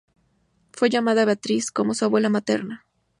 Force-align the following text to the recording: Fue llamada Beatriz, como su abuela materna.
Fue 0.73 0.89
llamada 0.89 1.25
Beatriz, 1.25 1.69
como 1.71 1.93
su 1.93 2.05
abuela 2.05 2.27
materna. 2.27 2.87